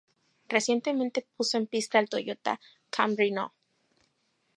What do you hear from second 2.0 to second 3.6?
Toyota Camry No.